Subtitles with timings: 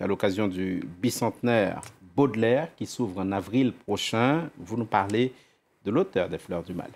[0.00, 1.82] à l'occasion du bicentenaire
[2.16, 4.48] Baudelaire qui s'ouvre en avril prochain.
[4.58, 5.32] Vous nous parlez
[5.86, 6.90] de l'auteur des Fleurs du Mal.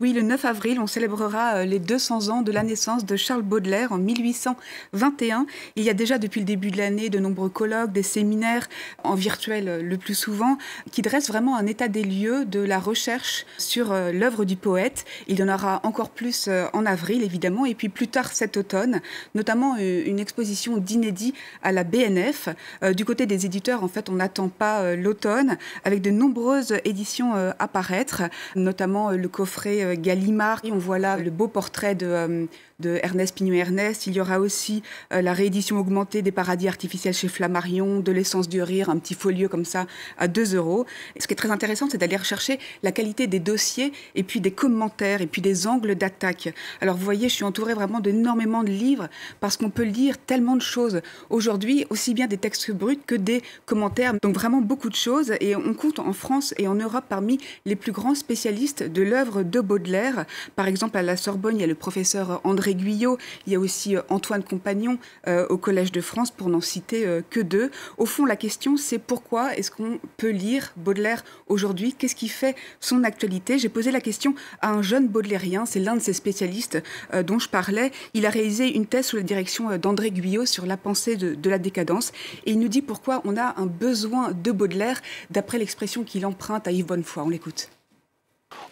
[0.00, 3.42] Oui, le 9 avril, on célébrera euh, les 200 ans de la naissance de Charles
[3.42, 5.46] Baudelaire en 1821.
[5.74, 8.68] Il y a déjà depuis le début de l'année de nombreux colloques, des séminaires
[9.02, 10.58] en virtuel euh, le plus souvent,
[10.92, 15.04] qui dressent vraiment un état des lieux de la recherche sur euh, l'œuvre du poète.
[15.26, 19.00] Il y en aura encore plus en avril, évidemment, et puis plus tard cet automne,
[19.34, 22.48] notamment une exposition d'inédits à la BNF.
[22.94, 27.68] Du côté des éditeurs, en fait, on n'attend pas l'automne, avec de nombreuses éditions à
[27.68, 28.22] paraître
[28.54, 30.60] notamment euh, le coffret euh, Gallimard.
[30.64, 32.46] On voit là le beau portrait de, euh,
[32.80, 34.06] de Ernest Pignou-Ernest.
[34.06, 38.62] Il y aura aussi la réédition augmentée des paradis artificiels chez Flammarion, de l'essence du
[38.62, 39.86] rire, un petit folio comme ça
[40.18, 40.84] à 2 euros.
[41.18, 44.50] ce qui est très intéressant, c'est d'aller rechercher la qualité des dossiers et puis des
[44.50, 46.52] commentaires et puis des angles d'attaque.
[46.80, 49.08] Alors vous voyez, je suis entourée vraiment d'énormément de livres
[49.40, 51.00] parce qu'on peut lire tellement de choses
[51.30, 54.14] aujourd'hui, aussi bien des textes bruts que des commentaires.
[54.22, 57.76] Donc vraiment beaucoup de choses et on compte en France et en Europe parmi les
[57.76, 60.26] plus grands spécialistes de l'œuvre de Baudelaire.
[60.56, 63.60] Par exemple, à la Sorbonne, il y a le professeur André Guyot, il y a
[63.60, 67.70] aussi euh, Antoine Compagnon euh, au Collège de France, pour n'en citer euh, que deux.
[67.98, 71.94] Au fond, la question, c'est pourquoi est-ce qu'on peut lire Baudelaire aujourd'hui?
[71.94, 73.58] Qu'est-ce qui fait son actualité?
[73.58, 76.82] J'ai posé la question à un jeune baudelairien, c'est l'un de ces spécialistes
[77.24, 77.92] dont je parlais.
[78.14, 81.50] Il a réalisé une thèse sous la direction d'André Guyot sur la pensée de, de
[81.50, 82.12] la décadence,
[82.44, 85.00] et il nous dit pourquoi on a un besoin de Baudelaire,
[85.30, 87.22] d'après l'expression qu'il emprunte à Yves Bonnefoy.
[87.24, 87.70] On l'écoute.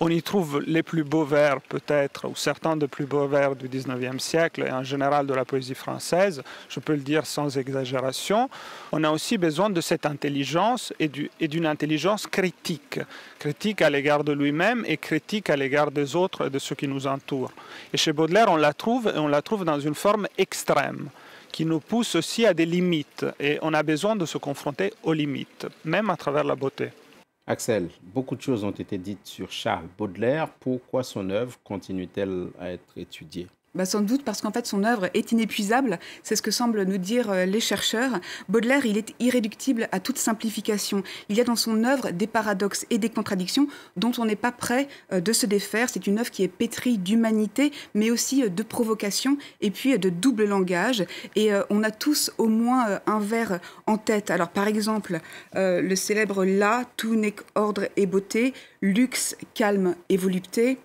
[0.00, 3.68] On y trouve les plus beaux vers peut-être, ou certains des plus beaux vers du
[3.68, 8.50] 19e siècle et en général de la poésie française, je peux le dire sans exagération.
[8.90, 12.98] On a aussi besoin de cette intelligence et d'une intelligence critique,
[13.38, 16.88] critique à l'égard de lui-même et critique à l'égard des autres et de ceux qui
[16.88, 17.52] nous entourent.
[17.92, 21.08] Et chez Baudelaire, on la trouve et on la trouve dans une forme extrême
[21.52, 25.12] qui nous pousse aussi à des limites et on a besoin de se confronter aux
[25.12, 26.90] limites, même à travers la beauté.
[27.46, 30.50] Axel, beaucoup de choses ont été dites sur Charles Baudelaire.
[30.60, 33.48] Pourquoi son œuvre continue-t-elle à être étudiée?
[33.74, 36.98] Bah, sans doute parce qu'en fait son œuvre est inépuisable, c'est ce que semblent nous
[36.98, 38.20] dire euh, les chercheurs.
[38.48, 41.02] Baudelaire, il est irréductible à toute simplification.
[41.28, 44.52] Il y a dans son œuvre des paradoxes et des contradictions dont on n'est pas
[44.52, 45.88] prêt euh, de se défaire.
[45.88, 50.08] C'est une œuvre qui est pétrie d'humanité, mais aussi euh, de provocation et puis de
[50.08, 51.04] double langage.
[51.34, 54.30] Et on a tous au moins un vers en tête.
[54.30, 55.20] Alors par exemple,
[55.54, 58.52] le célèbre La, tout n'est ordre et beauté,
[58.82, 60.78] luxe, calme et volupté.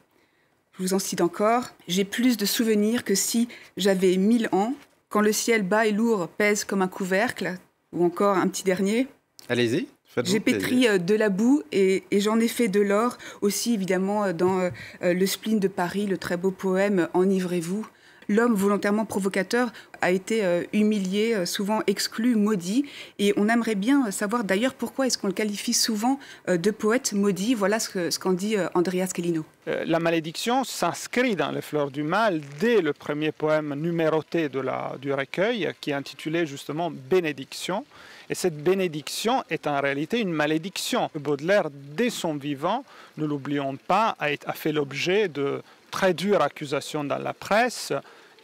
[0.79, 1.65] Je vous en cite encore.
[1.89, 4.73] J'ai plus de souvenirs que si j'avais mille ans,
[5.09, 7.57] quand le ciel bas et lourd pèse comme un couvercle,
[7.91, 9.07] ou encore un petit dernier.
[9.49, 9.87] Allez-y.
[10.23, 14.33] J'ai pétri euh, de la boue et, j'en ai fait de l'or aussi évidemment euh,
[14.33, 14.69] dans euh,
[15.01, 17.85] le spleen de Paris, le très beau poème Enivrez-vous
[18.29, 22.85] l'homme volontairement provocateur a été euh, humilié, euh, souvent exclu, maudit.
[23.17, 27.11] Et on aimerait bien savoir d'ailleurs pourquoi est-ce qu'on le qualifie souvent euh, de poète
[27.11, 27.55] maudit.
[27.55, 29.43] Voilà ce qu'en dit Andrea Scalino.
[29.65, 35.71] La malédiction s'inscrit dans les fleurs du mal dès le premier poème numéroté du recueil
[35.81, 37.85] qui est intitulé justement Bénédiction.
[38.29, 41.09] Et cette bénédiction est en réalité une malédiction.
[41.15, 42.83] Baudelaire, dès son vivant,
[43.17, 47.93] ne l'oublions pas, a fait l'objet de très dures accusations dans la presse,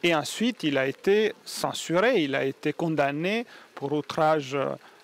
[0.03, 4.55] et ensuite, il a été censuré, il a été condamné pour outrage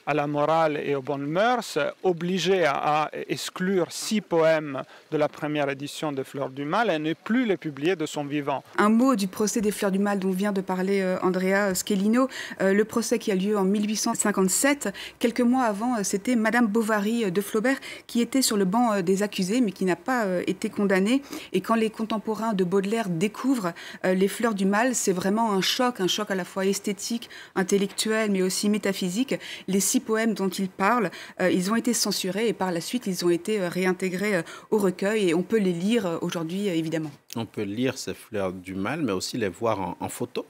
[0.05, 4.81] à la morale et aux bonnes mœurs, obligé à, exclure six poèmes
[5.11, 8.23] de la première édition des Fleurs du Mal et ne plus les publier de son
[8.23, 8.63] vivant.
[8.77, 12.27] Un mot du procès des Fleurs du Mal dont vient de parler euh, Andrea Schelino,
[12.61, 14.93] euh, le procès qui a lieu en 1857.
[15.19, 19.23] Quelques mois avant, euh, c'était Madame Bovary de Flaubert qui était sur le banc des
[19.23, 21.21] accusés mais qui n'a pas été condamnée.
[21.53, 23.73] Et quand les contemporains de Baudelaire découvrent
[24.03, 28.31] les Fleurs du Mal, c'est vraiment un choc, un choc à la fois esthétique, intellectuel
[28.31, 29.35] mais aussi métaphysique.
[29.67, 33.07] Les six poèmes dont il parle, euh, ils ont été censurés et par la suite,
[33.07, 37.11] ils ont été euh, réintégrés euh, au recueil et on peut les lire aujourd'hui, évidemment.
[37.35, 40.45] On peut lire ces fleurs du mal, mais aussi les voir en, photo.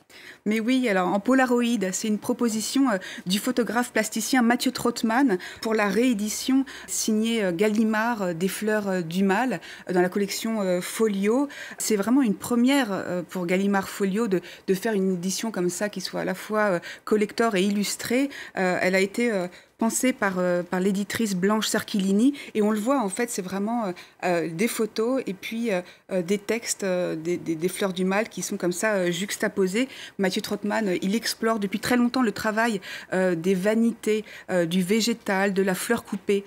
[0.46, 2.88] Mais oui, alors en Polaroid, c'est une proposition
[3.28, 9.62] du photographe plasticien Mathieu Trottmann pour la réédition signée Gallimard des fleurs du mal
[9.94, 11.48] dans la collection Folio.
[11.78, 16.02] C'est vraiment une première pour Gallimard Folio de, de, faire une édition comme ça qui
[16.02, 18.32] soit à la fois collector et illustrée.
[18.56, 19.48] Elle a été euh,
[19.82, 20.36] pensé par,
[20.70, 22.36] par l'éditrice Blanche Sarchilini.
[22.54, 23.92] Et on le voit, en fait, c'est vraiment
[24.24, 25.72] des photos et puis
[26.12, 29.88] des textes des, des, fleurs du mal qui sont comme ça juxtaposés.
[30.20, 32.80] Mathieu Trottmann, il explore depuis très longtemps le travail
[33.12, 34.24] des vanités,
[34.68, 36.44] du végétal, de la fleur coupée,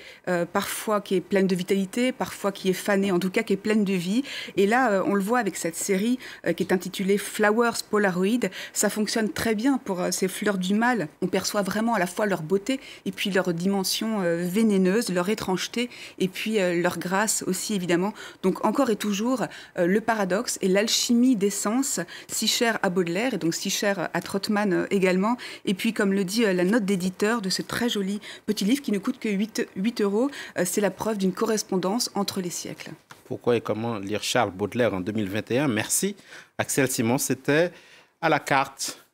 [0.53, 3.65] parfois qui est pleine de vitalité, parfois qui est fanée, en tout cas qui est
[3.69, 4.23] pleine de vie.
[4.57, 6.21] Et là, on le voit avec cette série
[6.57, 8.49] qui est intitulée Flowers Polaroid.
[8.73, 11.09] Ça fonctionne très bien pour ces fleurs du mal.
[11.21, 15.29] On perçoit vraiment à la fois leur beauté et puis leur dimension euh, vénéneuse, leur
[15.29, 18.13] étrangeté et puis euh, leur grâce aussi évidemment.
[18.43, 19.45] Donc encore et toujours
[19.79, 24.09] euh, le paradoxe et l'alchimie des sens, si cher à Baudelaire et donc si cher
[24.13, 25.37] à Trottmann également.
[25.65, 28.93] Et puis comme le dit la note d'éditeur de ce très joli petit livre qui
[28.93, 30.31] ne coûte que 8, 8 euros,
[30.65, 32.91] c'est la preuve d'une correspondance entre les siècles.
[33.25, 36.17] Pourquoi et comment lire Charles Baudelaire en 2021 Merci
[36.59, 37.73] Axel Simon, c'était
[38.21, 38.99] à la carte